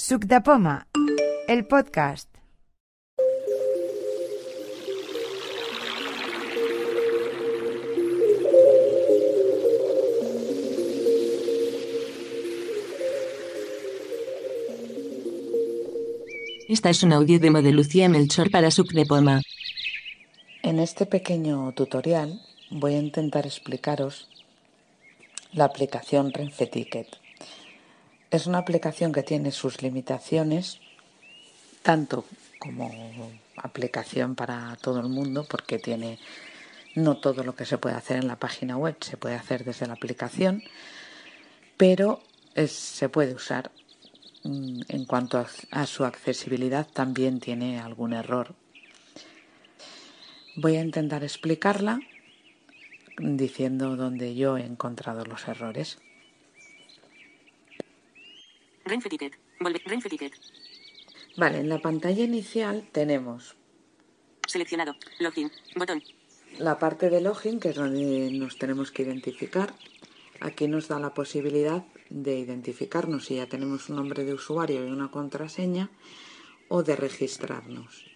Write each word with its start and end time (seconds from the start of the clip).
Suc 0.00 0.24
de 0.24 0.40
Poma, 0.40 0.86
el 1.46 1.66
podcast. 1.66 2.26
Esta 16.66 16.88
es 16.88 17.02
un 17.02 17.12
audio 17.12 17.38
demo 17.38 17.60
de 17.60 17.72
Lucía 17.72 18.08
Melchor 18.08 18.50
para 18.50 18.70
Suc 18.70 18.92
de 18.92 19.04
Poma. 19.04 19.42
En 20.62 20.78
este 20.78 21.04
pequeño 21.04 21.72
tutorial 21.72 22.40
voy 22.70 22.94
a 22.94 23.00
intentar 23.00 23.44
explicaros 23.44 24.30
la 25.52 25.66
aplicación 25.66 26.32
Renfe 26.32 26.66
Ticket. 26.66 27.18
Es 28.30 28.46
una 28.46 28.58
aplicación 28.58 29.12
que 29.12 29.24
tiene 29.24 29.50
sus 29.50 29.82
limitaciones, 29.82 30.78
tanto 31.82 32.24
como 32.60 32.88
aplicación 33.56 34.36
para 34.36 34.76
todo 34.80 35.00
el 35.00 35.08
mundo, 35.08 35.46
porque 35.50 35.80
tiene 35.80 36.18
no 36.94 37.16
todo 37.18 37.42
lo 37.42 37.56
que 37.56 37.66
se 37.66 37.78
puede 37.78 37.96
hacer 37.96 38.18
en 38.18 38.28
la 38.28 38.36
página 38.36 38.76
web, 38.76 38.96
se 39.00 39.16
puede 39.16 39.34
hacer 39.34 39.64
desde 39.64 39.88
la 39.88 39.94
aplicación, 39.94 40.62
pero 41.76 42.22
se 42.66 43.08
puede 43.08 43.34
usar. 43.34 43.72
Mm, 44.44 44.82
En 44.88 45.04
cuanto 45.06 45.38
a, 45.38 45.46
a 45.72 45.86
su 45.86 46.04
accesibilidad, 46.04 46.86
también 46.86 47.40
tiene 47.40 47.80
algún 47.80 48.12
error. 48.12 48.54
Voy 50.56 50.76
a 50.76 50.82
intentar 50.82 51.24
explicarla 51.24 51.98
diciendo 53.18 53.96
dónde 53.96 54.34
yo 54.34 54.56
he 54.56 54.64
encontrado 54.64 55.24
los 55.24 55.48
errores. 55.48 55.98
Renfe 58.90 59.08
Ticket. 59.08 59.38
Volver. 59.60 59.82
Renfe 59.86 60.08
Ticket. 60.08 60.32
Vale, 61.36 61.58
en 61.58 61.68
la 61.68 61.78
pantalla 61.78 62.24
inicial 62.24 62.88
tenemos 62.90 63.54
Seleccionado. 64.48 64.96
Login. 65.20 65.48
Botón. 65.76 66.02
la 66.58 66.80
parte 66.80 67.08
de 67.08 67.20
login, 67.20 67.60
que 67.60 67.68
es 67.68 67.76
donde 67.76 68.32
nos 68.32 68.58
tenemos 68.58 68.90
que 68.90 69.04
identificar. 69.04 69.72
Aquí 70.40 70.66
nos 70.66 70.88
da 70.88 70.98
la 70.98 71.14
posibilidad 71.14 71.84
de 72.08 72.40
identificarnos 72.40 73.26
si 73.26 73.36
ya 73.36 73.46
tenemos 73.46 73.88
un 73.90 73.96
nombre 73.96 74.24
de 74.24 74.34
usuario 74.34 74.84
y 74.84 74.90
una 74.90 75.12
contraseña 75.12 75.90
o 76.68 76.82
de 76.82 76.96
registrarnos. 76.96 78.06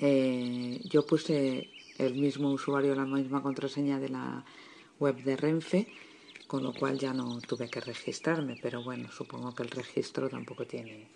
Eh, 0.00 0.80
yo 0.82 1.06
puse 1.06 1.70
el 1.98 2.14
mismo 2.14 2.50
usuario, 2.50 2.96
la 2.96 3.04
misma 3.04 3.40
contraseña 3.40 4.00
de 4.00 4.08
la 4.08 4.44
web 4.98 5.22
de 5.22 5.36
Renfe, 5.36 5.86
con 6.50 6.64
lo 6.64 6.72
cual 6.72 6.98
ya 6.98 7.12
no 7.12 7.40
tuve 7.42 7.70
que 7.70 7.80
registrarme, 7.80 8.58
pero 8.60 8.82
bueno, 8.82 9.08
supongo 9.12 9.54
que 9.54 9.62
el 9.62 9.70
registro 9.70 10.28
tampoco 10.28 10.66
tiene 10.66 11.06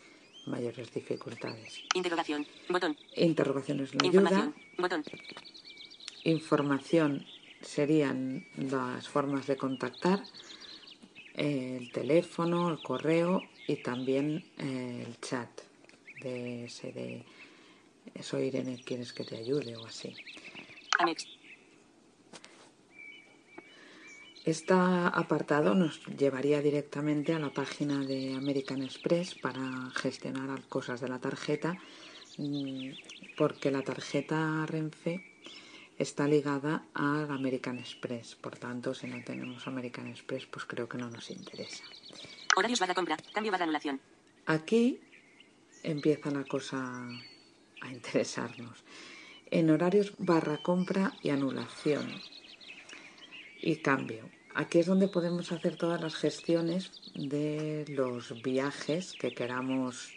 mayores 0.46 0.94
dificultades. 0.94 1.80
Interrogación. 1.92 2.46
Botón. 2.68 2.96
Interrogaciones 3.16 3.92
la 3.96 4.08
ayuda. 4.08 4.20
Información. 4.20 4.54
Botón. 4.78 5.04
Información 6.22 7.26
serían 7.60 8.46
las 8.56 9.08
formas 9.08 9.48
de 9.48 9.56
contactar, 9.56 10.22
eh, 11.34 11.78
el 11.80 11.91
teléfono, 11.91 12.70
el 12.70 12.80
correo 12.80 13.42
y 13.66 13.82
también 13.82 14.44
eh, 14.58 15.04
el 15.04 15.20
chat 15.20 15.50
de 16.20 16.66
ese 16.66 16.92
de 16.92 17.24
soy 18.22 18.44
Irene, 18.44 18.80
¿quieres 18.84 19.12
que 19.12 19.24
te 19.24 19.36
ayude? 19.36 19.74
o 19.74 19.84
así. 19.84 20.14
Este 24.45 24.75
apartado 24.75 25.75
nos 25.75 26.05
llevaría 26.05 26.61
directamente 26.61 27.33
a 27.33 27.39
la 27.39 27.48
página 27.48 28.05
de 28.05 28.34
American 28.34 28.83
Express 28.83 29.34
para 29.34 29.91
gestionar 29.95 30.62
cosas 30.69 31.00
de 31.00 31.09
la 31.09 31.19
tarjeta, 31.19 31.78
mm, 32.37 32.91
porque 33.39 33.70
la 33.70 33.81
tarjeta 33.81 34.67
Renfe 34.67 35.25
está 35.97 36.28
ligada 36.28 36.84
al 36.93 37.31
American 37.31 37.78
Express. 37.78 38.34
Por 38.34 38.59
tanto, 38.59 38.93
si 38.93 39.06
no 39.06 39.16
tenemos 39.25 39.66
American 39.66 40.09
Express, 40.09 40.44
pues 40.44 40.66
creo 40.66 40.91
que 40.91 40.99
no 40.99 41.09
nos 41.09 41.31
interesa. 41.31 41.84
Horarios 42.54 42.81
barra 42.81 42.94
compra. 42.94 43.16
Cambio 43.33 43.50
barra 43.50 43.65
anulación. 43.65 43.99
Aquí 44.44 45.00
empieza 45.83 46.31
la 46.31 46.44
cosa 46.44 47.09
a 47.81 47.91
interesarnos. 47.91 48.84
En 49.50 49.71
horarios 49.71 50.12
barra 50.19 50.59
compra 50.62 51.15
y 51.22 51.31
anulación 51.31 52.21
y 53.64 53.76
cambio. 53.76 54.28
Aquí 54.54 54.78
es 54.78 54.86
donde 54.86 55.08
podemos 55.08 55.50
hacer 55.50 55.76
todas 55.76 56.00
las 56.00 56.14
gestiones 56.14 56.92
de 57.14 57.86
los 57.88 58.41
viajes 58.42 59.14
que 59.19 59.32
queramos 59.34 60.12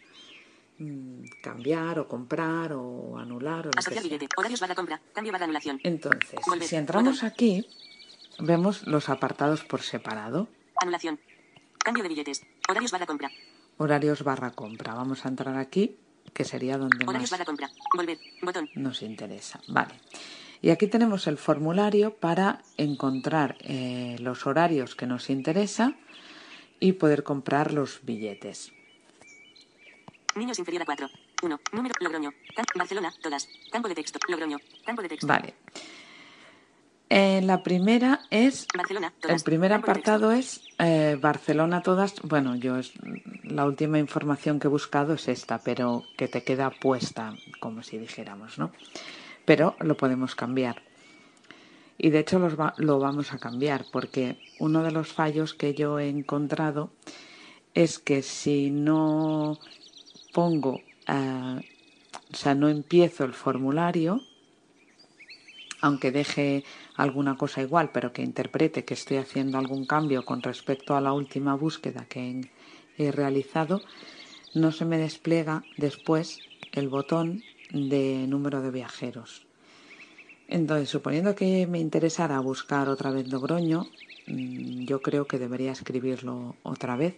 mm, 0.78 1.24
cambiar 1.41 1.97
o 2.00 2.07
comprar 2.07 2.74
o 2.74 3.18
anular 3.18 3.68
o 3.68 3.72
Asociar 3.75 4.03
billete. 4.03 4.28
Horarios 4.36 4.59
barra 4.59 4.75
compra. 4.75 5.02
Cambio 5.13 5.31
barra 5.31 5.46
anulación. 5.46 5.80
Entonces, 5.84 6.40
Volver. 6.46 6.68
si 6.68 6.75
entramos 6.75 7.16
Botón. 7.16 7.30
aquí, 7.30 7.68
vemos 8.40 8.86
los 8.86 9.07
apartados 9.09 9.63
por 9.63 9.81
separado. 9.81 10.50
Anulación. 10.81 11.19
Cambio 11.80 12.03
de 12.03 12.09
billetes. 12.09 12.44
Horarios 12.69 12.91
barra 12.91 13.06
compra. 13.06 13.31
Horarios 13.78 14.24
barra 14.24 14.52
compra. 14.52 14.94
Vamos 14.94 15.25
a 15.25 15.30
entrar 15.30 15.56
aquí, 15.57 15.96
que 16.34 16.44
sería 16.44 16.78
donde 16.78 16.97
Horarios 17.06 17.31
más 17.31 17.40
barra 17.40 17.46
compra. 17.46 17.69
Volver. 17.96 18.19
Botón. 18.41 18.69
nos 18.75 19.02
interesa. 19.02 19.62
Vale. 19.69 19.96
Y 20.62 20.69
aquí 20.69 20.88
tenemos 20.88 21.28
el 21.28 21.38
formulario 21.38 22.16
para 22.16 22.62
encontrar 22.78 23.57
eh, 23.62 24.16
los 24.19 24.45
horarios 24.47 24.95
que 24.95 25.06
nos 25.06 25.29
interesa 25.29 25.95
y 26.79 26.94
poder 26.94 27.23
comprar 27.23 27.73
los 27.73 28.00
billetes. 28.03 28.72
Niños 30.35 30.59
inferior 30.59 30.84
a 30.84 30.85
4. 30.85 31.09
1. 31.44 31.59
Número. 31.73 31.95
Logroño. 32.00 32.31
Barcelona. 32.75 33.13
Todas. 33.22 33.47
Campo 33.72 33.88
de 33.88 33.95
texto. 33.95 34.19
Logroño. 34.28 34.57
Campo 34.85 35.01
de 35.01 35.09
texto. 35.09 35.28
Vale. 35.28 35.53
Eh, 37.09 37.41
la 37.44 37.63
primera 37.63 38.22
es 38.29 38.68
Barcelona. 38.75 39.13
Todas. 39.19 39.38
El 39.38 39.44
primer 39.44 39.72
Campo 39.72 39.91
apartado 39.91 40.31
es 40.31 40.62
eh, 40.79 41.18
Barcelona 41.19 41.81
todas. 41.81 42.16
Bueno, 42.22 42.56
yo 42.56 42.78
es 42.78 42.94
la 43.44 43.66
última 43.66 43.97
información 43.97 44.59
que 44.59 44.68
he 44.68 44.69
buscado 44.69 45.13
es 45.13 45.28
esta, 45.28 45.59
pero 45.59 46.03
que 46.18 46.28
te 46.28 46.44
queda 46.44 46.69
puesta, 46.69 47.34
como 47.59 47.81
si 47.81 47.97
dijéramos, 47.97 48.57
¿no? 48.57 48.72
Pero 49.47 49.78
lo 49.80 49.96
podemos 49.96 50.35
cambiar. 50.35 50.84
Y 51.97 52.09
de 52.09 52.19
hecho 52.19 52.38
lo 52.75 53.00
vamos 53.00 53.31
a 53.31 53.38
cambiar 53.38 53.85
porque 53.94 54.38
uno 54.59 54.84
de 54.84 54.91
los 54.91 55.08
fallos 55.08 55.53
que 55.53 55.74
yo 55.74 56.00
he 56.00 56.09
encontrado 56.09 56.91
es 57.74 57.97
que 57.97 58.24
si 58.24 58.72
no 58.72 59.57
pongo, 60.34 60.81
eh, 61.07 61.62
o 62.34 62.36
sea, 62.36 62.56
no 62.56 62.68
empiezo 62.68 63.24
el 63.24 63.34
formulario, 63.34 64.19
aunque 65.80 66.12
deje 66.12 66.66
alguna 66.97 67.38
cosa 67.38 67.62
igual, 67.62 67.91
pero 67.94 68.12
que 68.12 68.24
interprete 68.24 68.84
que 68.84 68.96
estoy 68.96 69.16
haciendo 69.16 69.57
algún 69.57 69.86
cambio 69.86 70.25
con 70.25 70.41
respecto 70.41 70.94
a 70.94 71.02
la 71.02 71.13
última 71.13 71.56
búsqueda 71.56 72.06
que 72.09 72.19
he, 72.97 73.06
he 73.06 73.12
realizado, 73.13 73.81
no 74.53 74.74
se 74.74 74.84
me 74.84 74.97
despliega 74.97 75.63
después 75.78 76.41
el 76.74 76.90
botón 76.90 77.44
de 77.72 78.26
número 78.28 78.62
de 78.62 78.72
viajeros. 78.72 79.46
Entonces, 80.48 80.90
suponiendo 80.90 81.36
que 81.36 81.68
me 81.68 81.80
interesara 81.80 82.40
buscar 82.40 82.88
otra 82.88 83.12
vez 83.12 83.28
Logroño, 83.28 83.88
mm, 84.28 84.86
yo 84.86 85.02
creo 85.02 85.28
que 85.28 85.40
debería 85.40 85.72
escribirlo 85.72 86.56
otra 86.64 86.96
vez, 86.96 87.18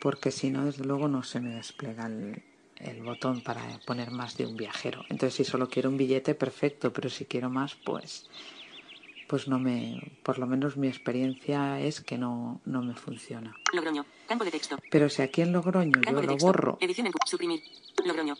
porque 0.00 0.30
si 0.30 0.50
no, 0.50 0.66
desde 0.66 0.84
luego 0.84 1.08
no 1.08 1.22
se 1.22 1.40
me 1.40 1.54
despliega 1.54 2.06
el, 2.06 2.42
el 2.76 3.02
botón 3.02 3.42
para 3.42 3.62
poner 3.86 4.10
más 4.10 4.36
de 4.36 4.46
un 4.46 4.56
viajero. 4.56 5.04
Entonces, 5.08 5.34
si 5.34 5.44
solo 5.44 5.68
quiero 5.68 5.88
un 5.88 5.96
billete, 5.96 6.34
perfecto, 6.34 6.92
pero 6.92 7.08
si 7.08 7.24
quiero 7.24 7.48
más, 7.48 7.76
pues, 7.76 8.28
pues 9.26 9.48
no 9.48 9.58
me, 9.58 10.18
por 10.22 10.38
lo 10.38 10.46
menos 10.46 10.76
mi 10.76 10.88
experiencia 10.88 11.80
es 11.80 12.02
que 12.02 12.18
no, 12.18 12.60
no 12.66 12.82
me 12.82 12.94
funciona. 12.94 13.56
Logroño. 13.72 14.04
Campo 14.28 14.44
de 14.44 14.50
texto. 14.50 14.76
Pero 14.90 15.08
si 15.08 15.22
aquí 15.22 15.42
en 15.42 15.52
Logroño 15.52 16.00
Campo 16.02 16.20
yo 16.20 16.26
lo 16.26 16.36
borro 16.36 16.78
Edición 16.80 17.06
en 17.06 17.12
Suprimir. 17.26 17.62
Logroño. 18.04 18.36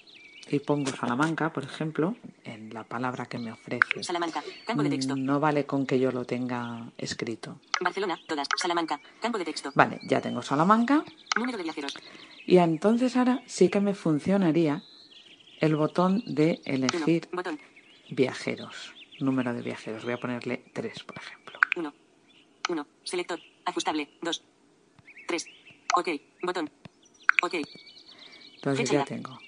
Y 0.50 0.58
pongo 0.60 0.90
Salamanca, 0.90 1.52
por 1.52 1.64
ejemplo, 1.64 2.16
en 2.44 2.72
la 2.72 2.84
palabra 2.84 3.26
que 3.26 3.38
me 3.38 3.52
ofrece, 3.52 4.02
Salamanca. 4.02 4.42
Campo 4.66 4.82
de 4.82 4.90
texto. 4.90 5.16
no 5.16 5.40
vale 5.40 5.64
con 5.64 5.86
que 5.86 5.98
yo 5.98 6.12
lo 6.12 6.24
tenga 6.24 6.90
escrito. 6.98 7.58
Barcelona. 7.80 8.18
Todas. 8.26 8.46
Salamanca. 8.60 9.00
Campo 9.20 9.38
de 9.38 9.44
texto. 9.46 9.72
Vale, 9.74 10.00
ya 10.02 10.20
tengo 10.20 10.42
Salamanca 10.42 11.02
Número 11.36 11.56
de 11.58 11.64
viajeros. 11.64 11.96
y 12.46 12.58
entonces 12.58 13.16
ahora 13.16 13.42
sí 13.46 13.68
que 13.70 13.80
me 13.80 13.94
funcionaría 13.94 14.82
el 15.60 15.76
botón 15.76 16.22
de 16.26 16.60
1. 16.66 16.74
elegir 16.74 17.28
Botón. 17.32 17.58
viajeros, 18.10 18.92
número 19.20 19.54
de 19.54 19.62
viajeros. 19.62 20.04
Voy 20.04 20.12
a 20.12 20.18
ponerle 20.20 20.62
3, 20.74 21.04
por 21.04 21.16
ejemplo. 21.16 21.58
1. 21.76 21.94
1. 22.68 22.86
Selector. 23.02 23.40
Ajustable. 23.64 24.10
2. 24.20 24.42
3. 25.26 25.46
Ok. 25.96 26.08
Botón. 26.42 26.70
Ok. 27.42 27.54
Entonces 28.56 28.88
Fecha 28.90 29.00
ya. 29.00 29.04
tengo. 29.06 29.38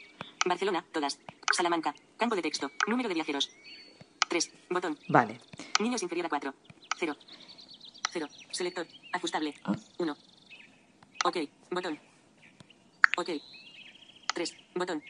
Barcelona. 0.46 0.84
Todas. 0.92 1.18
Salamanca. 1.54 1.94
Campo 2.16 2.36
de 2.36 2.42
texto. 2.42 2.70
Número 2.86 3.08
de 3.08 3.14
viajeros. 3.14 3.50
3. 4.28 4.50
Botón. 4.70 4.98
Vale, 5.08 5.40
Niños 5.80 6.02
inferior 6.02 6.26
a 6.26 6.28
4. 6.28 6.54
0. 6.98 7.16
0. 8.12 8.26
Selector. 8.50 8.86
Ajustable. 9.12 9.54
Ah. 9.64 9.74
1. 9.98 10.16
Ok. 11.24 11.36
Botón. 11.70 11.98
Ok. 13.18 13.30
3. 14.34 14.56
Botón. 14.74 15.02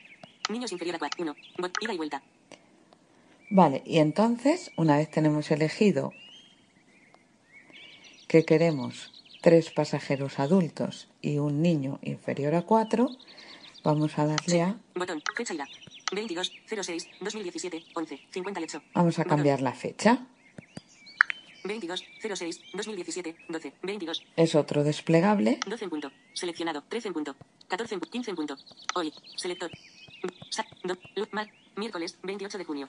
Niños 0.51 0.73
inferior 0.73 0.97
a 0.97 0.99
4. 0.99 1.23
1. 1.23 1.37
Bot. 1.59 1.73
Ida 1.81 1.95
y 1.95 1.97
vuelta. 1.97 2.23
Vale, 3.49 3.83
y 3.87 3.99
entonces, 3.99 4.73
una 4.77 4.97
vez 4.97 5.09
tenemos 5.09 5.51
elegido 5.53 6.13
que 8.27 8.45
queremos 8.45 9.13
tres 9.41 9.71
pasajeros 9.71 10.41
adultos 10.41 11.09
y 11.23 11.39
un 11.39 11.63
niño 11.63 12.01
inferior 12.03 12.57
a 12.57 12.63
4, 12.63 13.09
vamos 13.83 14.19
a 14.19 14.27
darle 14.27 14.63
a... 14.63 14.77
Botón. 14.95 15.23
Fecha 15.37 15.55
ida. 15.55 15.67
22 16.13 16.53
06 16.67 17.09
2017 17.21 17.85
11 17.95 18.21
58. 18.33 18.83
Vamos 18.95 19.19
a 19.19 19.25
cambiar 19.25 19.61
la 19.63 19.73
fecha. 19.73 20.27
22 21.65 22.05
06 22.23 22.61
2017 22.75 23.37
12 23.49 23.73
22 23.83 24.23
Es 24.37 24.55
otro 24.55 24.85
desplegable. 24.85 25.59
12 25.67 25.85
en 25.85 25.91
punto. 25.91 26.13
Seleccionado. 26.33 26.83
13 26.89 27.09
en 27.09 27.15
punto. 27.15 27.35
14 27.69 27.95
en 27.95 28.01
punto. 28.01 28.13
15 28.13 28.31
en 28.31 28.37
punto. 28.37 28.57
Hoy. 28.95 29.13
Selector. 29.37 29.71
Sa- 30.51 30.67
do- 30.85 30.97
mar- 31.33 31.51
miércoles 31.77 32.19
28 32.23 32.59
de 32.59 32.65
junio. 32.65 32.89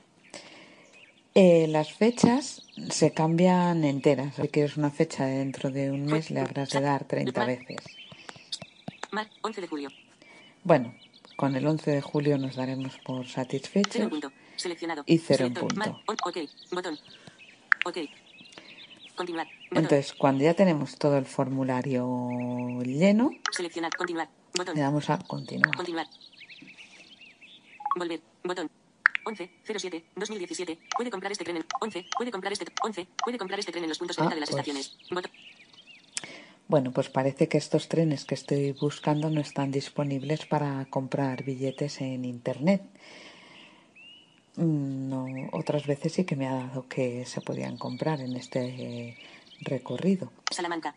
Eh, 1.34 1.68
las 1.68 1.94
fechas 1.94 2.64
se 2.90 3.14
cambian 3.14 3.84
enteras. 3.84 4.36
Si 4.36 4.48
quieres 4.48 4.78
una 4.78 4.90
fecha 4.92 5.26
de 5.26 5.38
dentro 5.38 5.70
de 5.70 5.92
un 5.92 6.06
mes, 6.06 6.32
le 6.32 6.40
habrás 6.40 6.70
de 6.70 6.82
dar 6.82 7.06
30 7.06 7.46
veces. 7.46 7.78
Mar 9.12 9.30
11 9.42 9.62
de 9.62 9.68
julio. 9.68 9.90
Bueno, 10.64 10.94
con 11.36 11.56
el 11.56 11.66
11 11.66 11.92
de 11.92 12.02
julio 12.02 12.38
nos 12.38 12.56
daremos 12.56 12.98
por 13.00 13.18
0 13.18 13.28
en 13.28 13.30
satisfechos. 13.30 14.10
punto. 14.10 14.32
Seleccionado. 14.56 15.04
Y 15.06 15.20
cero 15.20 15.46
en 15.46 15.54
punto. 15.54 16.02
Ok. 16.26 16.38
Botón. 16.72 16.98
Ok. 17.86 17.98
Continuar. 19.16 19.48
Botón. 19.70 19.84
Entonces, 19.84 20.14
cuando 20.14 20.44
ya 20.44 20.54
tenemos 20.56 20.98
todo 20.98 21.18
el 21.18 21.26
formulario 21.26 22.80
lleno, 22.84 23.32
Seleccionar. 23.52 23.92
Continuar. 23.96 24.30
Botón. 24.56 24.76
le 24.76 24.82
damos 24.82 25.10
a 25.10 25.20
continuar. 25.20 25.76
Continuar. 25.76 26.08
Volver. 27.96 28.22
Botón. 28.44 28.70
11 29.26 29.52
07 29.66 30.06
2017. 30.16 30.80
Puede 30.96 31.12
comprar 31.12 31.32
este 31.32 31.44
tren 31.44 31.58
en 31.58 31.66
11. 31.82 32.06
Puede 32.18 32.32
comprar 32.32 32.54
este 32.54 32.66
11. 32.82 33.08
Puede 33.24 33.38
comprar 33.38 33.60
este 33.60 33.72
tren 33.72 33.84
en 33.84 33.90
los 33.90 34.00
puntos 34.00 34.16
de 34.16 34.22
Ah, 34.24 34.26
venta 34.26 34.36
de 34.36 34.40
las 34.42 34.50
pues. 34.50 34.60
estaciones. 34.68 34.98
Botón. 35.12 35.32
Bueno, 36.68 36.92
pues 36.92 37.10
parece 37.10 37.48
que 37.48 37.58
estos 37.58 37.88
trenes 37.88 38.26
que 38.26 38.36
estoy 38.36 38.74
buscando 38.74 39.30
no 39.30 39.40
están 39.40 39.72
disponibles 39.72 40.46
para 40.46 40.86
comprar 40.90 41.44
billetes 41.44 42.02
en 42.02 42.26
internet. 42.26 42.82
Mm, 44.58 45.10
No, 45.10 45.26
otras 45.54 45.86
veces 45.88 46.14
sí 46.14 46.26
que 46.26 46.36
me 46.36 46.48
ha 46.48 46.56
dado 46.56 46.88
que 46.90 47.26
se 47.26 47.40
podían 47.42 47.78
comprar 47.78 48.20
en 48.20 48.36
este 48.36 49.18
recorrido. 49.62 50.32
Salamanca. 50.52 50.94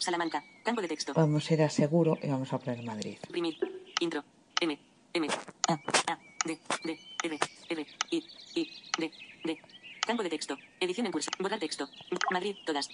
Salamanca. 0.00 0.42
Campo 0.64 0.80
de 0.80 0.88
texto. 0.88 1.12
Vamos 1.14 1.50
a 1.50 1.54
ir 1.54 1.62
a 1.62 1.68
seguro 1.68 2.16
y 2.22 2.28
vamos 2.28 2.50
a 2.52 2.58
poner 2.58 2.82
Madrid. 2.82 3.18
Imprimir. 3.26 3.56
Intro. 4.00 4.24
M. 4.60 4.78
M. 5.12 5.26
A. 5.68 5.72
A. 5.74 6.18
D. 6.46 6.58
D. 6.84 6.98
R. 7.24 7.38
R. 7.68 7.86
I. 8.10 8.24
I. 8.54 8.68
D. 8.98 9.12
D. 9.44 9.58
Campo 10.06 10.22
de 10.22 10.30
texto. 10.30 10.56
Edición 10.80 11.06
en 11.06 11.12
curso. 11.12 11.30
Borrar 11.38 11.60
texto. 11.60 11.88
Madrid. 12.30 12.56
Todas. 12.64 12.88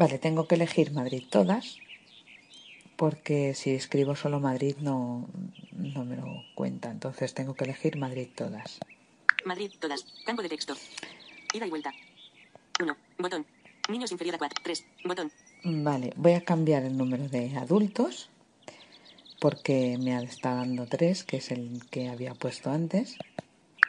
Vale, 0.00 0.18
tengo 0.18 0.48
que 0.48 0.54
elegir 0.54 0.92
Madrid 0.92 1.24
todas, 1.28 1.76
porque 2.96 3.52
si 3.52 3.72
escribo 3.72 4.16
solo 4.16 4.40
Madrid 4.40 4.76
no, 4.80 5.28
no 5.72 6.06
me 6.06 6.16
lo 6.16 6.42
cuenta. 6.54 6.90
Entonces 6.90 7.34
tengo 7.34 7.52
que 7.52 7.64
elegir 7.64 7.98
Madrid 7.98 8.28
todas. 8.34 8.80
Madrid. 9.44 9.70
Todas. 9.78 10.06
Campo 10.24 10.40
de 10.40 10.48
texto. 10.48 10.74
Ida 11.52 11.66
y 11.66 11.68
vuelta. 11.68 11.92
1. 12.80 12.96
Botón. 13.18 13.44
Niños 13.90 14.10
inferior 14.10 14.36
a 14.36 14.38
4. 14.38 14.62
3. 14.64 14.86
Botón. 15.04 15.30
Vale, 15.64 16.14
voy 16.16 16.32
a 16.32 16.44
cambiar 16.46 16.84
el 16.84 16.96
número 16.96 17.28
de 17.28 17.54
adultos, 17.58 18.30
porque 19.38 19.98
me 20.00 20.16
está 20.22 20.54
dando 20.54 20.86
tres, 20.86 21.24
que 21.24 21.36
es 21.36 21.50
el 21.50 21.82
que 21.90 22.08
había 22.08 22.32
puesto 22.32 22.70
antes. 22.70 23.18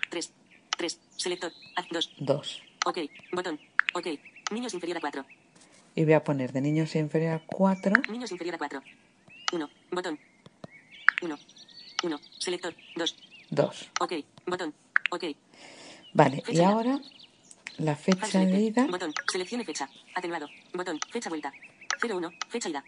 3. 0.09 0.29
3. 0.77 0.99
Selector. 1.15 1.53
A. 1.77 1.85
2. 1.89 2.15
Dos. 2.19 2.61
Ok. 2.85 2.97
Botón. 3.31 3.57
Ok. 3.93 4.07
Niños 4.51 4.73
inferior 4.73 4.97
a 4.97 4.99
4. 4.99 5.25
Y 5.95 6.03
voy 6.05 6.13
a 6.13 6.23
poner 6.23 6.51
de 6.53 6.61
niños 6.61 6.95
inferior 6.95 7.33
a 7.35 7.41
cuatro, 7.45 7.93
Niños 8.09 8.31
inferior 8.31 8.55
a 8.55 8.57
4. 8.57 8.81
1. 9.53 9.69
Botón. 9.91 10.19
1. 11.21 11.37
1. 12.03 12.19
Selector. 12.39 12.73
2. 12.95 13.15
dos. 13.49 13.89
Ok. 13.99 14.13
Botón. 14.45 14.73
Ok. 15.11 15.23
Vale, 16.13 16.37
y 16.37 16.41
Fecha. 16.41 16.69
ahora 16.69 16.99
la 17.77 17.95
fecha 17.95 18.39
de 18.45 18.59
ida. 18.59 18.85
Botón. 18.87 19.13
Seleccione 19.31 19.65
fecha. 19.65 19.89
Atenuado. 20.15 20.47
Botón. 20.73 20.99
Fecha 21.11 21.29
vuelta. 21.29 21.51
01. 22.01 22.31
Fecha 22.49 22.69
ida. 22.69 22.83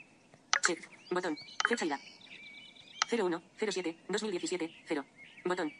Check. 0.65 0.89
Botón. 1.11 1.37
Fecha 1.67 1.85
ida. 1.85 1.99
01. 3.11 3.41
07. 3.59 3.97
2017. 4.07 4.71
0. 4.87 5.05
Botón. 5.45 5.73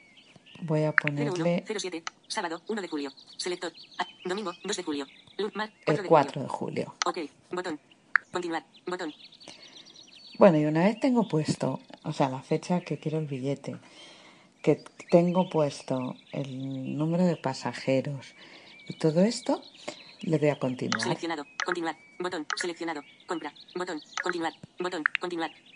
Voy 0.61 0.83
a 0.83 0.89
01. 0.89 0.95
ponerle 0.95 1.63
07. 1.67 2.03
Sábado. 2.27 2.61
1 2.67 2.81
de 2.81 2.87
julio. 2.87 3.11
Selector. 3.37 3.73
A. 3.97 4.07
Domingo. 4.25 4.53
2 4.63 4.77
de 4.77 4.83
julio. 4.83 5.07
Luz. 5.37 5.55
Mar. 5.55 5.71
4 5.85 5.95
el 5.95 6.03
de 6.03 6.09
4 6.09 6.31
julio. 6.33 6.43
de 6.43 6.49
julio. 6.49 6.95
Ok. 7.05 7.17
Botón. 7.51 7.79
Continuar. 8.31 8.65
Botón. 8.85 9.13
Bueno, 10.39 10.57
y 10.57 10.65
una 10.65 10.85
vez 10.85 10.99
tengo 10.99 11.27
puesto, 11.27 11.79
o 12.03 12.11
sea, 12.11 12.27
la 12.29 12.41
fecha 12.41 12.81
que 12.81 12.97
quiero 12.97 13.19
el 13.19 13.27
billete, 13.27 13.77
que 14.63 14.83
tengo 15.11 15.47
puesto 15.49 16.15
el 16.31 16.97
número 16.97 17.23
de 17.23 17.37
pasajeros 17.37 18.33
y 18.87 18.97
todo 18.97 19.21
esto, 19.21 19.61
le 20.21 20.39
doy 20.39 20.49
a 20.49 20.57
continuar. 20.57 20.99
Seleccionado. 21.01 21.45
Continuar. 21.63 21.95
Botón. 22.19 22.47
Seleccionado. 22.55 23.03
Compra. 23.27 23.53
Botón. 23.75 24.01
Continuar. 24.23 24.53
Botón. 24.79 25.03
Continuar. 25.19 25.51
Volver. 25.51 25.51
Botón. 25.51 25.73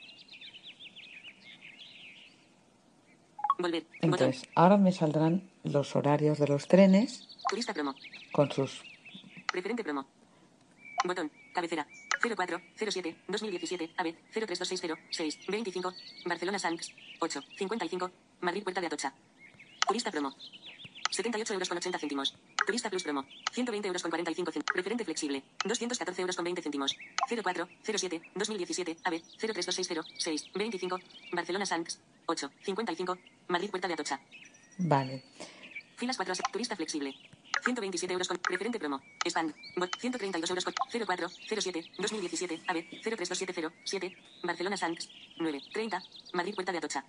Entonces, 4.02 4.48
ahora 4.56 4.78
me 4.78 4.92
saldrán 4.92 5.50
los 5.64 5.96
horarios 5.96 6.40
de 6.40 6.48
los 6.48 6.68
trenes 6.68 7.28
Turista 7.50 7.74
promo. 7.74 7.96
con 8.32 8.52
sus... 8.52 8.84
Preferente 9.52 9.84
promo. 9.84 10.06
Botón. 11.06 11.32
Cabecera. 11.54 11.88
04 12.22 12.60
07 12.76 13.16
2017 13.28 13.92
AB 13.98 14.16
03260 14.34 14.96
6 15.10 15.40
25 15.48 15.94
Barcelona 16.26 16.60
Sanks 16.60 16.92
8 17.20 17.42
55 17.58 18.12
Madrid 18.42 18.64
Puerta 18.64 18.82
de 18.82 18.88
Atocha. 18.88 19.14
Turista 19.88 20.12
promo. 20.12 20.36
78 21.12 21.54
euros 21.54 21.70
con 21.70 21.78
80 21.78 22.00
céntimos. 22.00 22.36
Turista 22.66 22.90
Plus 22.90 23.04
promo. 23.04 23.26
120 23.54 23.88
euros 23.88 24.02
con 24.02 24.12
45 24.12 24.52
céntimos. 24.52 24.74
Preferente 24.74 25.06
flexible. 25.06 25.44
214 25.66 26.22
euros 26.22 26.36
con 26.36 26.46
20 26.46 26.62
céntimos. 26.62 26.96
04 27.30 27.68
07 27.84 28.22
2017 28.36 28.98
AB 29.04 29.22
03260 29.38 30.04
6 30.18 30.52
25 30.54 31.00
Barcelona 31.34 31.66
Sanks 31.66 32.00
8 32.26 32.52
55 32.64 33.18
Madrid 33.48 33.70
Puerta 33.70 33.88
de 33.88 33.94
Atocha. 33.94 34.20
Vale. 34.80 35.24
Filas 35.96 36.16
4 36.18 36.34
a 36.34 36.52
turista 36.52 36.76
flexible. 36.76 37.16
127 37.64 38.14
euros 38.14 38.28
con 38.28 38.38
preferente 38.38 38.80
promo. 38.80 39.02
Spam. 39.26 39.54
Bot 39.76 39.96
132 40.00 40.50
euros 40.50 40.64
con 40.64 40.74
04 40.92 41.30
07 41.30 41.92
2017 41.98 42.62
AB 42.68 42.78
032707 43.04 43.82
7 43.84 44.18
Barcelona 44.44 44.78
Sanks 44.78 45.10
9 45.38 45.62
30 45.74 46.02
Madrid 46.34 46.56
Puerta 46.56 46.72
de 46.72 46.78
Atocha. 46.78 47.04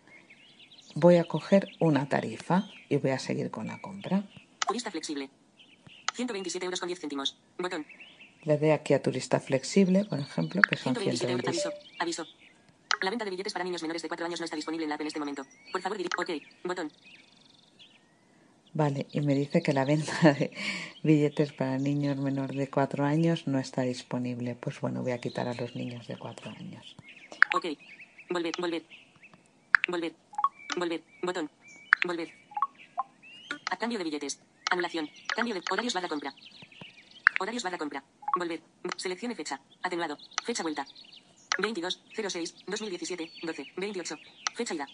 Voy 1.00 1.14
a 1.14 1.22
coger 1.22 1.68
una 1.78 2.08
tarifa 2.08 2.68
y 2.88 2.96
voy 2.96 3.12
a 3.12 3.20
seguir 3.20 3.52
con 3.52 3.68
la 3.68 3.80
compra. 3.80 4.24
Turista 4.66 4.90
flexible. 4.90 5.30
127 6.14 6.64
euros 6.64 6.80
con 6.80 6.88
10 6.88 6.98
céntimos. 6.98 7.38
Botón. 7.56 7.86
Le 8.42 8.58
doy 8.58 8.70
aquí 8.70 8.94
a 8.94 9.00
turista 9.00 9.38
flexible, 9.38 10.06
por 10.06 10.18
ejemplo, 10.18 10.60
que 10.60 10.74
son 10.76 10.96
127 10.96 11.30
euros. 11.30 11.54
127. 11.54 12.00
Aviso. 12.00 12.24
Aviso. 12.24 12.26
La 13.00 13.10
venta 13.10 13.24
de 13.24 13.30
billetes 13.30 13.52
para 13.52 13.64
niños 13.64 13.80
menores 13.82 14.02
de 14.02 14.08
4 14.08 14.26
años 14.26 14.40
no 14.40 14.44
está 14.44 14.56
disponible 14.56 14.86
en 14.86 14.88
la 14.88 14.96
app 14.96 15.00
en 15.02 15.06
este 15.06 15.20
momento. 15.20 15.46
Por 15.70 15.80
favor, 15.80 15.98
dirige. 15.98 16.16
Ok. 16.18 16.30
Botón. 16.64 16.90
Vale, 18.74 19.06
y 19.12 19.20
me 19.20 19.36
dice 19.36 19.62
que 19.62 19.72
la 19.72 19.84
venta 19.84 20.12
de 20.32 20.50
billetes 21.04 21.52
para 21.52 21.78
niños 21.78 22.16
menor 22.16 22.54
de 22.54 22.68
4 22.68 23.04
años 23.04 23.46
no 23.46 23.60
está 23.60 23.82
disponible. 23.82 24.56
Pues 24.56 24.80
bueno, 24.80 25.02
voy 25.02 25.12
a 25.12 25.20
quitar 25.20 25.46
a 25.46 25.54
los 25.54 25.76
niños 25.76 26.08
de 26.08 26.18
4 26.18 26.50
años. 26.50 26.96
Ok. 27.54 27.66
Volver, 28.30 28.52
volver. 28.58 28.82
Volver. 29.86 30.27
Volver. 30.78 31.02
Botón. 31.22 31.50
Volver. 32.04 32.28
A 33.70 33.76
cambio 33.76 33.98
de 33.98 34.04
billetes. 34.04 34.40
Anulación. 34.70 35.08
Cambio 35.34 35.54
de 35.54 35.62
horarios 35.70 35.94
barra 35.94 36.08
compra. 36.08 36.34
Horarios 37.40 37.62
barra 37.62 37.78
compra. 37.78 38.04
Volver. 38.36 38.60
Seleccione 38.96 39.34
fecha. 39.34 39.60
Atenuado. 39.82 40.16
Fecha 40.44 40.62
vuelta. 40.62 40.86
22 41.58 42.00
06 42.14 42.54
2017 42.66 43.30
12 43.42 43.66
28. 43.76 44.16
Fecha 44.54 44.74
ida. 44.74 44.86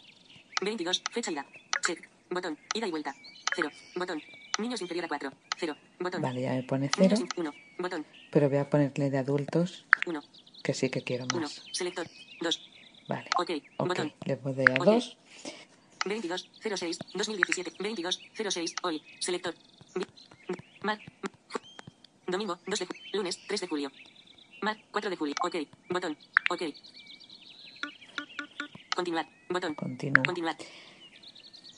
22. 0.63 1.03
Fecha 1.13 1.31
ida. 1.31 1.45
Check. 1.85 2.09
Botón. 2.31 2.59
Ida 2.75 2.87
y 2.87 2.91
vuelta. 2.91 3.15
0. 3.57 3.71
Botón. 3.97 4.23
Niños 4.59 4.81
inferior 4.81 5.05
a 5.05 5.09
4. 5.09 5.33
0. 5.59 5.77
Botón. 6.01 6.23
Vale, 6.23 6.41
ya 6.43 6.53
me 6.53 6.63
pone 6.63 6.91
0, 6.97 7.17
Niños 7.17 7.31
1. 7.37 7.53
Botón. 7.79 8.07
pero 8.31 8.49
voy 8.49 8.59
a 8.59 8.71
ponerle 8.71 9.11
de 9.11 9.19
adultos 9.19 9.85
1. 10.07 10.23
que 10.63 10.73
sí 10.75 10.89
que 10.91 11.03
quiero 11.03 11.25
1. 11.27 11.41
más. 11.41 11.61
Selector. 11.73 12.07
2. 12.41 12.71
Vale. 13.09 13.29
Ok. 13.39 13.51
Ok, 13.77 13.89
Botón. 13.89 14.13
le 14.25 14.37
doy 14.37 14.65
a 14.71 14.75
Ok. 14.81 14.85
2. 14.87 15.17
22 16.05 16.51
06 16.63 16.99
2017 17.15 17.73
22 17.81 18.21
06 18.35 18.75
hoy 18.83 19.03
selector 19.21 19.55
mar 20.83 20.99
domingo 22.27 22.59
2 22.67 22.79
de 22.79 22.87
lunes 23.13 23.39
3 23.47 23.61
de 23.61 23.67
julio 23.67 23.91
mar 24.63 24.77
4 24.91 25.11
de 25.11 25.17
julio 25.17 25.35
ok 25.43 25.57
botón 25.91 26.17
ok 26.51 26.63
Continuar. 28.95 29.27
Botón. 29.49 29.75
Continúo. 29.75 30.23
Continuar. 30.25 30.57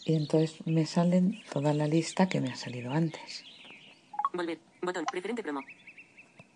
Y 0.04 0.14
entonces 0.14 0.64
me 0.66 0.85
salen 0.87 1.42
toda 1.50 1.73
la 1.73 1.87
lista 1.87 2.28
que 2.28 2.40
me 2.40 2.50
ha 2.50 2.56
salido 2.56 2.92
antes. 2.92 3.42
Volver. 4.35 4.59
Botón. 4.83 5.04
Preferente 5.06 5.42
promo. 5.42 5.62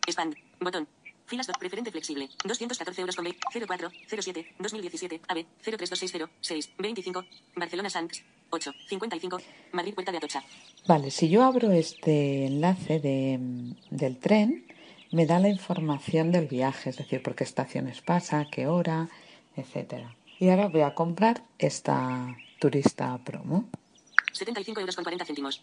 Expand. 0.07 0.37
Botón. 0.61 0.87
Filas 1.31 1.47
2. 1.47 1.59
Preferente 1.59 1.93
flexible. 1.93 2.29
214 2.45 3.01
euros 3.01 3.15
con 3.15 3.25
04 3.25 3.91
07 4.09 4.55
2017 4.59 5.21
AB 5.29 5.47
03260 5.63 6.29
6 6.41 6.71
25 6.77 7.25
Barcelona 7.55 7.89
Sanks 7.89 8.25
8 8.51 8.73
55 8.89 9.39
Madrid 9.73 9.95
Puerta 9.95 10.11
de 10.11 10.19
Atocha. 10.19 10.43
Vale, 10.89 11.13
si 11.13 11.29
yo 11.29 11.45
abro 11.45 11.71
este 11.71 12.47
enlace 12.47 12.99
de, 12.99 13.39
del 13.91 14.19
tren, 14.19 14.67
me 15.13 15.25
da 15.27 15.39
la 15.39 15.49
información 15.49 16.33
del 16.33 16.49
viaje, 16.49 16.91
es 16.91 16.97
decir, 16.97 17.23
por 17.23 17.37
qué 17.37 17.45
estaciones 17.45 18.03
pasa, 18.03 18.47
qué 18.51 18.67
hora, 18.67 19.09
etcétera. 19.55 20.17
Y 20.41 20.49
ahora 20.49 20.69
voy 20.69 20.81
a 20.81 20.95
comprar 20.95 21.45
esta 21.59 22.37
turista 22.59 23.17
promo. 23.19 23.69
75 24.33 24.81
euros 24.81 24.97
con 24.97 25.05
40 25.05 25.25
céntimos. 25.25 25.63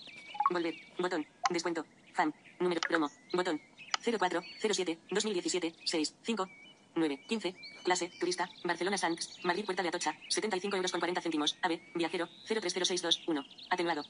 Volver. 0.50 0.76
Botón. 0.98 1.26
Descuento. 1.50 1.86
Fan. 2.14 2.34
Número. 2.60 2.80
Promo. 2.82 3.10
Botón. 3.34 3.60
04 4.04 4.42
07 4.62 4.98
2017 5.12 5.76
6 5.86 6.16
5 6.24 6.50
9 6.96 7.20
15 7.28 7.56
Clase. 7.84 8.12
Turista. 8.20 8.50
Barcelona 8.64 8.98
Sanks. 8.98 9.40
Madrid 9.46 9.64
Puerta 9.66 9.82
de 9.84 9.90
Atocha. 9.90 10.16
75 10.30 10.76
euros 10.76 10.92
con 10.92 11.00
40 11.00 11.22
céntimos. 11.22 11.58
AB. 11.62 11.80
Viajero. 11.96 12.28
030621. 12.48 13.46
Atenuado. 13.70 14.04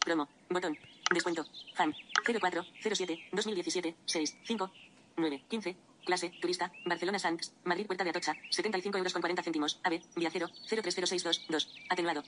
Promo. 0.00 0.28
Botón. 0.50 0.76
Descuento. 1.12 1.44
Fan. 1.74 1.94
04 2.24 2.64
07 2.82 3.28
2017 3.32 3.94
6 4.06 4.36
5 4.44 4.70
9 5.16 5.42
15 5.48 5.76
Clase, 6.04 6.30
turista, 6.40 6.72
Barcelona 6.84 7.20
Sanks, 7.20 7.52
Madrid 7.62 7.86
Puerta 7.86 8.02
de 8.02 8.10
Atocha, 8.10 8.34
75 8.50 8.98
euros 8.98 9.12
con 9.12 9.22
40 9.22 9.40
céntimos. 9.44 9.78
AB, 9.84 10.00
viajero, 10.16 10.48
030622, 10.68 11.72
atenuado. 11.88 12.24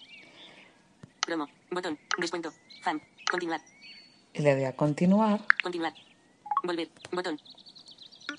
Promo, 1.20 1.49
botón, 1.73 1.99
descuento, 2.18 2.52
fan, 2.82 3.02
continuar, 3.28 3.61
Y 4.32 4.42
le 4.42 4.54
doy 4.54 4.64
a 4.66 4.76
continuar. 4.76 5.40
continuar. 5.61 5.92
Volver, 6.64 6.88
botón. 7.12 7.37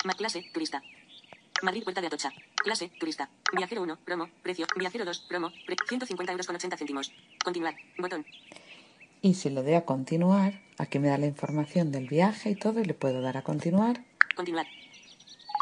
Ma 0.04 0.12
clase, 0.14 0.42
turista. 0.52 0.82
Madrid 1.62 1.84
Puerta 1.84 2.00
de 2.00 2.08
Atocha. 2.08 2.30
Clase, 2.56 2.90
turista. 2.98 3.30
Viajero 3.56 3.82
1, 3.82 3.98
promo, 4.04 4.28
precio, 4.42 4.66
viajero 4.76 5.04
2, 5.04 5.18
promo, 5.28 5.52
pre 5.64 5.76
150 5.88 6.32
euros 6.32 6.46
con 6.46 6.56
80 6.56 6.76
céntimos. 6.76 7.12
Continuar, 7.44 7.74
botón, 7.98 8.26
Y 9.22 9.34
si 9.34 9.48
le 9.50 9.62
doy 9.62 9.74
a 9.74 9.84
continuar, 9.84 10.60
aquí 10.76 10.98
me 10.98 11.08
da 11.08 11.18
la 11.18 11.26
información 11.26 11.92
del 11.92 12.08
viaje 12.08 12.50
y 12.50 12.56
todo, 12.56 12.80
y 12.80 12.84
le 12.84 12.94
puedo 12.94 13.22
dar 13.22 13.36
a 13.36 13.42
continuar. 13.42 14.04
continuar. 14.34 14.66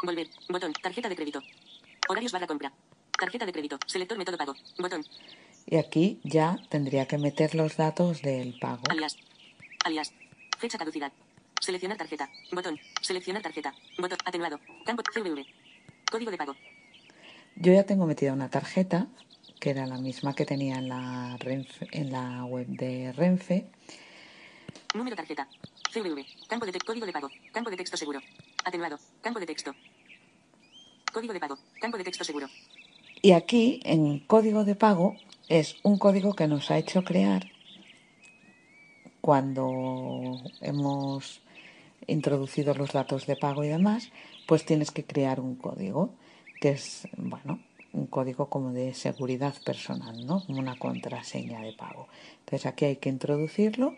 Volver, 0.02 0.28
botón, 0.48 0.72
tarjeta 0.72 1.08
de 1.08 1.16
crédito. 1.16 1.40
Horarios 2.08 2.32
barra 2.32 2.46
compra. 2.46 2.72
Tarjeta 3.18 3.46
de 3.46 3.52
crédito, 3.52 3.78
selector 3.86 4.16
método 4.18 4.36
pago, 4.38 4.54
botón, 4.78 5.04
Y 5.66 5.76
aquí 5.76 6.18
ya 6.24 6.56
tendría 6.70 7.06
que 7.06 7.18
meter 7.18 7.54
los 7.54 7.76
datos 7.76 8.22
del 8.22 8.58
pago. 8.58 8.82
Alias. 8.88 9.16
Alias. 9.84 10.12
Fecha 10.58 10.78
caducidad. 10.78 11.12
Seleccionar 11.64 11.96
tarjeta. 11.96 12.28
Botón. 12.52 12.78
Seleccionar 13.00 13.42
tarjeta. 13.42 13.74
Botón. 13.98 14.18
Atenuado. 14.24 14.60
Campo 14.84 15.02
CVV. 15.02 15.46
Código 16.10 16.30
de 16.30 16.36
pago. 16.36 16.54
Yo 17.56 17.72
ya 17.72 17.84
tengo 17.84 18.04
metida 18.06 18.32
una 18.34 18.50
tarjeta, 18.50 19.06
que 19.60 19.70
era 19.70 19.86
la 19.86 19.96
misma 19.96 20.34
que 20.34 20.44
tenía 20.44 20.76
en 20.76 20.88
la, 20.90 21.38
Renfe- 21.38 21.88
en 21.92 22.12
la 22.12 22.44
web 22.44 22.66
de 22.66 23.12
Renfe. 23.12 23.64
Número 24.94 25.16
tarjeta. 25.16 25.48
CVV. 25.90 26.26
Campo 26.48 26.66
de 26.66 26.72
texto. 26.72 26.86
Código 26.92 27.06
de 27.06 27.12
pago. 27.12 27.30
Campo 27.52 27.70
de 27.70 27.76
texto 27.78 27.96
seguro. 27.96 28.20
Atenuado. 28.64 28.98
Campo 29.22 29.40
de 29.40 29.46
texto. 29.46 29.74
Código 31.12 31.32
de 31.32 31.40
pago. 31.40 31.56
Campo 31.80 31.96
de 31.96 32.04
texto 32.04 32.24
seguro. 32.24 32.48
Y 33.22 33.32
aquí, 33.32 33.80
en 33.84 34.18
código 34.20 34.64
de 34.64 34.74
pago, 34.74 35.16
es 35.48 35.76
un 35.82 35.96
código 35.98 36.34
que 36.34 36.46
nos 36.46 36.70
ha 36.70 36.76
hecho 36.76 37.04
crear 37.04 37.50
cuando 39.22 40.36
hemos 40.60 41.40
introducido 42.06 42.74
los 42.74 42.92
datos 42.92 43.26
de 43.26 43.36
pago 43.36 43.64
y 43.64 43.68
demás, 43.68 44.10
pues 44.46 44.64
tienes 44.64 44.90
que 44.90 45.04
crear 45.04 45.40
un 45.40 45.56
código, 45.56 46.14
que 46.60 46.70
es, 46.70 47.08
bueno, 47.16 47.60
un 47.92 48.06
código 48.06 48.48
como 48.48 48.72
de 48.72 48.92
seguridad 48.94 49.54
personal, 49.64 50.26
¿no? 50.26 50.44
Como 50.44 50.58
una 50.58 50.76
contraseña 50.76 51.60
de 51.60 51.72
pago. 51.72 52.08
Entonces 52.40 52.66
aquí 52.66 52.84
hay 52.84 52.96
que 52.96 53.08
introducirlo 53.08 53.94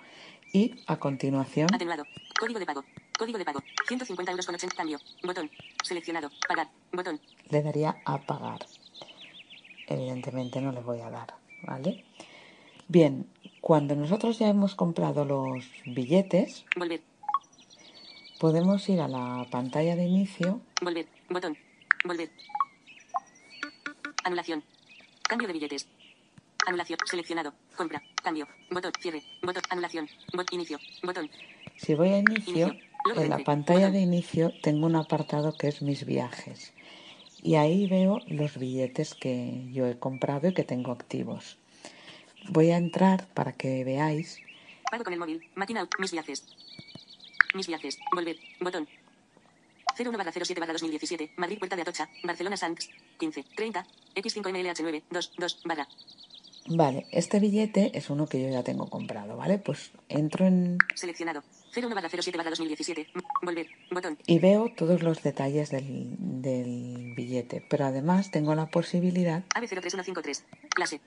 y 0.53 0.75
a 0.87 0.99
continuación 0.99 1.69
Atenuado. 1.75 2.05
Código 2.39 2.59
de 2.59 2.67
pago. 2.67 2.85
Código 3.19 3.39
de 3.39 3.45
pago. 3.45 3.61
150 3.89 4.31
euros 4.31 4.47
con 4.47 4.55
80 4.55 4.77
cambio. 4.77 4.99
Botón. 5.25 5.51
Seleccionado. 5.83 6.31
Pagar. 6.47 6.69
Botón. 6.93 7.21
le 7.51 7.63
daría 7.63 7.97
a 8.05 8.19
pagar. 8.19 8.67
Evidentemente 9.89 10.61
no 10.61 10.73
le 10.73 10.81
voy 10.81 11.01
a 11.01 11.11
dar, 11.11 11.35
¿vale? 11.63 12.05
Bien, 12.89 13.27
cuando 13.61 13.97
nosotros 13.97 14.39
ya 14.39 14.49
hemos 14.49 14.75
comprado 14.75 15.25
los 15.25 15.65
billetes, 15.87 16.65
Volver. 16.77 17.01
Podemos 18.38 18.88
ir 18.88 19.00
a 19.00 19.09
la 19.09 19.47
pantalla 19.50 19.97
de 19.97 20.05
inicio 20.05 20.61
Volver. 20.81 21.07
Botón. 21.31 21.57
Volver. 22.05 22.31
Anulación. 24.25 24.62
Cambio 25.23 25.47
de 25.47 25.55
billetes. 25.55 25.88
Anulación. 26.66 26.99
Seleccionado. 27.07 27.55
Compra. 27.76 28.02
Cambio. 28.23 28.47
Botón. 28.71 28.93
Cierre. 29.00 29.23
Botón. 29.43 29.62
Anulación. 29.71 30.09
Bot. 30.35 30.52
Inicio. 30.52 30.78
Botón. 31.02 31.31
Si 31.76 31.95
voy 31.95 32.09
a 32.09 32.19
inicio, 32.19 32.69
Inicio. 32.69 33.23
En 33.23 33.31
la 33.31 33.38
pantalla 33.38 33.90
de 33.90 34.00
inicio 34.00 34.52
tengo 34.62 34.87
un 34.87 34.97
apartado 34.97 35.57
que 35.57 35.69
es 35.69 35.81
mis 35.81 36.05
viajes. 36.05 36.73
Y 37.43 37.55
ahí 37.55 37.87
veo 37.87 38.21
los 38.26 38.59
billetes 38.59 39.14
que 39.14 39.69
yo 39.73 39.87
he 39.87 39.99
comprado 39.99 40.49
y 40.49 40.55
que 40.55 40.64
tengo 40.64 40.90
activos. 40.90 41.57
Voy 42.49 42.71
a 42.71 42.76
entrar 42.76 43.28
para 43.35 43.52
que 43.52 43.85
veáis. 43.85 44.40
Pago 44.90 45.05
con 45.05 45.12
el 45.12 45.19
móvil. 45.19 45.49
Máquina. 45.55 45.88
Mis 45.99 46.12
viajes. 46.12 46.45
Mis 47.55 47.67
viajes. 47.67 47.99
Volver. 48.15 48.37
Botón. 48.61 48.88
01 49.99 50.19
barra 50.19 50.33
07 50.33 50.61
barra 50.61 50.73
2017. 50.73 51.33
Madrid 51.37 51.59
Puerta 51.59 51.76
de 51.76 51.83
Atocha. 51.83 52.09
Barcelona 52.23 52.57
Sanks. 52.57 52.91
15. 53.19 53.45
30. 53.57 53.87
X5MLH9. 54.17 55.03
2. 55.11 55.33
2. 55.38 55.62
Barra. 55.65 55.88
Vale, 56.69 57.07
este 57.12 57.38
billete 57.38 57.93
es 57.97 58.11
uno 58.11 58.26
que 58.26 58.43
yo 58.43 58.49
ya 58.50 58.65
tengo 58.65 58.91
comprado, 58.91 59.37
¿vale? 59.37 59.59
Pues 59.59 59.93
entro 60.09 60.47
en 60.47 60.79
Seleccionado. 60.97 61.45
01 61.75 61.95
barra 61.95 62.09
07 62.09 62.37
barra 62.37 62.50
2017. 62.50 63.07
Volver. 63.43 63.69
Botón. 63.93 64.19
y 64.26 64.38
veo 64.41 64.73
todos 64.76 65.03
los 65.05 65.23
detalles 65.23 65.71
del, 65.71 66.17
del 66.19 67.15
billete, 67.15 67.65
pero 67.71 67.85
además 67.87 68.33
tengo 68.33 68.55
la 68.57 68.67
posibilidad 68.67 69.45
AB 69.55 69.69
03153. 69.69 70.45
Clase. 70.75 71.00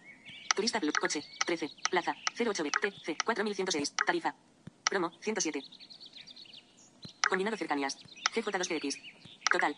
Turista 0.55 0.79
Club. 0.79 0.93
Coche. 0.99 1.23
13. 1.45 1.69
Plaza. 1.91 2.15
08B. 2.37 2.71
TC. 2.81 3.17
4106. 3.25 3.93
Tarifa. 4.05 4.35
Promo. 4.85 5.11
107. 5.21 5.61
Combinado 7.29 7.57
cercanías. 7.57 7.97
GJ2GX. 8.35 8.97
Total. 9.51 9.75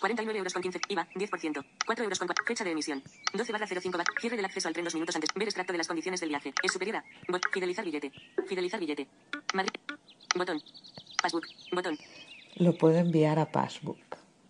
49 0.00 0.38
euros 0.38 0.52
con 0.52 0.62
15. 0.62 0.80
IVA. 0.88 1.08
10%. 1.14 1.64
4 1.86 2.04
euros 2.04 2.18
con 2.18 2.28
cua- 2.28 2.46
Fecha 2.46 2.64
de 2.64 2.70
emisión. 2.72 3.02
12 3.32 3.52
barra 3.52 3.66
05 3.66 3.98
barra. 3.98 4.12
Cierre 4.20 4.36
del 4.36 4.44
acceso 4.44 4.68
al 4.68 4.74
tren 4.74 4.84
dos 4.84 4.94
minutos 4.94 5.14
antes. 5.14 5.30
Ver 5.34 5.48
extracto 5.48 5.72
de 5.72 5.78
las 5.78 5.86
condiciones 5.88 6.20
del 6.20 6.28
viaje. 6.30 6.52
Es 6.62 6.72
superior 6.72 6.96
a. 6.96 7.04
Bot. 7.28 7.42
Fidelizar 7.52 7.84
billete. 7.84 8.12
Fidelizar 8.46 8.80
billete. 8.80 9.06
Madrid. 9.54 9.72
Botón. 10.36 10.62
Passbook. 11.22 11.46
Botón. 11.72 11.98
lo 12.56 12.76
puedo 12.76 12.98
enviar 12.98 13.38
a 13.38 13.50
Passbook, 13.50 13.98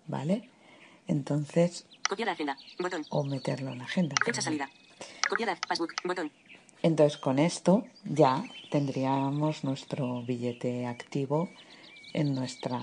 ¿vale? 0.09 0.51
Entonces, 1.07 1.87
Copiar 2.09 2.29
a 2.31 2.33
agenda. 2.33 2.57
Botón. 2.79 3.05
o 3.11 3.23
meterlo 3.25 3.71
en 3.73 3.79
la 3.79 3.85
agenda. 3.85 4.15
Fecha 4.25 4.43
salida. 4.43 4.69
Copiar 5.29 5.51
a 5.51 5.57
Passbook. 5.57 5.93
Botón. 6.05 6.33
Entonces, 6.83 7.17
con 7.19 7.39
esto 7.39 7.85
ya 8.05 8.43
tendríamos 8.71 9.63
nuestro 9.65 10.23
billete 10.23 10.87
activo 10.87 11.49
en 12.15 12.33
nuestra 12.33 12.81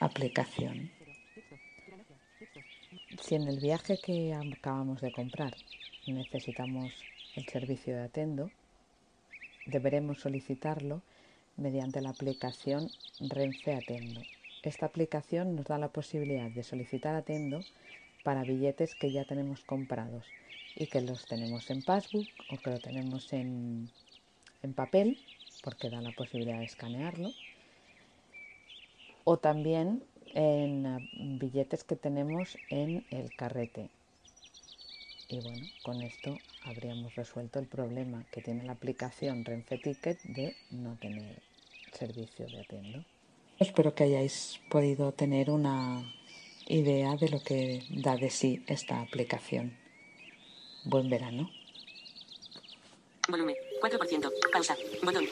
aplicación. 0.00 0.90
Si 3.18 3.34
en 3.34 3.48
el 3.48 3.58
viaje 3.58 3.98
que 3.98 4.34
acabamos 4.34 5.00
de 5.00 5.12
comprar 5.12 5.56
necesitamos 6.06 6.92
el 7.36 7.46
servicio 7.46 7.96
de 7.96 8.02
Atendo, 8.02 8.50
deberemos 9.64 10.20
solicitarlo 10.20 11.00
mediante 11.56 12.02
la 12.02 12.10
aplicación 12.10 12.90
Renfe 13.18 13.74
Atendo. 13.74 14.20
Esta 14.62 14.84
aplicación 14.84 15.56
nos 15.56 15.64
da 15.64 15.78
la 15.78 15.88
posibilidad 15.88 16.50
de 16.50 16.62
solicitar 16.62 17.14
Atendo 17.14 17.60
para 18.24 18.42
billetes 18.42 18.94
que 18.94 19.10
ya 19.10 19.24
tenemos 19.24 19.64
comprados 19.64 20.26
y 20.76 20.86
que 20.86 21.00
los 21.00 21.24
tenemos 21.24 21.70
en 21.70 21.82
Passbook 21.82 22.28
o 22.50 22.58
que 22.58 22.70
lo 22.70 22.78
tenemos 22.78 23.32
en, 23.32 23.90
papel, 24.76 25.18
porque 25.64 25.88
da 25.88 26.02
la 26.02 26.12
posibilidad 26.12 26.58
de 26.58 26.66
escanearlo, 26.66 27.32
o 29.24 29.36
también 29.36 30.02
en 30.34 30.86
eh, 30.86 31.10
billetes 31.40 31.84
que 31.84 31.96
tenemos 31.96 32.56
en 32.68 33.04
el 33.10 33.34
carrete. 33.34 33.90
Y 35.28 35.40
bueno, 35.40 35.64
con 35.82 36.02
esto 36.02 36.36
habríamos 36.64 37.14
resuelto 37.14 37.58
el 37.58 37.66
problema 37.66 38.24
que 38.32 38.42
tiene 38.42 38.64
la 38.64 38.72
aplicación 38.72 39.44
Renfe 39.44 39.78
Ticket 39.78 40.20
de 40.24 40.56
no 40.70 40.96
tener 40.96 41.40
servicio 41.92 42.46
de 42.46 42.60
Atendo. 42.60 43.04
Espero 43.58 43.94
que 43.94 44.04
hayáis 44.04 44.60
podido 44.70 45.12
tener 45.12 45.50
una 45.50 46.02
idea 46.66 47.16
de 47.16 47.28
lo 47.28 47.42
que 47.42 47.82
da 47.90 48.16
de 48.16 48.30
sí 48.30 48.64
esta 48.66 49.00
aplicación. 49.02 49.76
Buen 50.84 51.10
verano. 51.10 51.50
Volumen. 53.28 53.56
4%. 53.80 54.32
Pausa. 54.52 54.76
Botón. 55.02 55.24